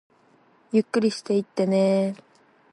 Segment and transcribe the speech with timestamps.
[0.71, 2.23] ゆっくりしていってねー